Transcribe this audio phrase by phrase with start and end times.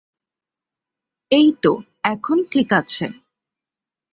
[1.31, 1.71] এইতো,
[2.03, 3.05] এখন ঠিক আছে।